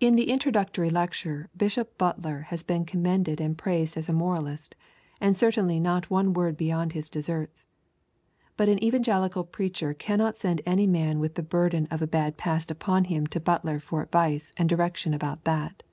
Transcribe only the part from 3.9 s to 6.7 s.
as a moralist, and certainly not one word